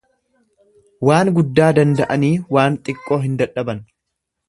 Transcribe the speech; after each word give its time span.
Waan 1.09 1.31
guddaa 1.35 1.69
danda'anii 1.81 2.33
waan 2.59 2.81
xiqqoo 2.89 3.25
hin 3.27 3.41
dadhaban. 3.45 3.89